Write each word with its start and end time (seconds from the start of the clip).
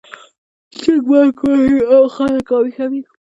چرګ 0.79 1.03
بانګ 1.09 1.35
وايي 1.43 1.77
او 1.93 2.03
خلک 2.15 2.45
راویښوي 2.51 3.01